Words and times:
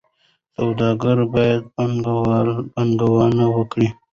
سوداګر 0.57 1.17
باید 1.33 1.61
پانګونه 2.67 3.45
وکړي. 3.55 3.89